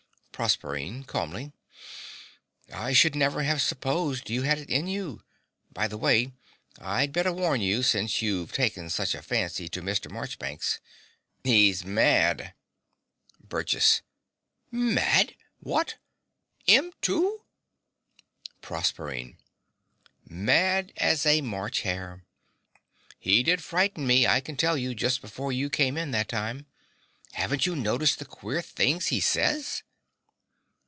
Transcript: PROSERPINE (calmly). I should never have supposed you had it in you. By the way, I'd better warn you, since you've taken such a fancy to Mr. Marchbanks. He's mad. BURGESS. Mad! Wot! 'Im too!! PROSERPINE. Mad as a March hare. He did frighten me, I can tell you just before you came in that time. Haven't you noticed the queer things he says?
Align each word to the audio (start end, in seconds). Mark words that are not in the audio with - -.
PROSERPINE 0.41 1.03
(calmly). 1.03 1.51
I 2.73 2.93
should 2.93 3.13
never 3.15 3.43
have 3.43 3.61
supposed 3.61 4.27
you 4.31 4.41
had 4.41 4.57
it 4.57 4.71
in 4.71 4.87
you. 4.87 5.21
By 5.71 5.87
the 5.87 5.99
way, 5.99 6.33
I'd 6.79 7.13
better 7.13 7.31
warn 7.31 7.61
you, 7.61 7.83
since 7.83 8.23
you've 8.23 8.51
taken 8.51 8.89
such 8.89 9.13
a 9.13 9.21
fancy 9.21 9.69
to 9.69 9.83
Mr. 9.83 10.09
Marchbanks. 10.09 10.79
He's 11.43 11.85
mad. 11.85 12.55
BURGESS. 13.39 14.01
Mad! 14.71 15.35
Wot! 15.61 15.97
'Im 16.65 16.91
too!! 17.03 17.43
PROSERPINE. 18.61 19.37
Mad 20.27 20.91
as 20.97 21.23
a 21.27 21.41
March 21.41 21.81
hare. 21.81 22.23
He 23.19 23.43
did 23.43 23.61
frighten 23.63 24.07
me, 24.07 24.25
I 24.25 24.41
can 24.41 24.57
tell 24.57 24.75
you 24.75 24.95
just 24.95 25.21
before 25.21 25.51
you 25.51 25.69
came 25.69 25.95
in 25.97 26.09
that 26.09 26.29
time. 26.29 26.65
Haven't 27.33 27.67
you 27.67 27.75
noticed 27.75 28.17
the 28.17 28.25
queer 28.25 28.63
things 28.63 29.07
he 29.09 29.19
says? 29.19 29.83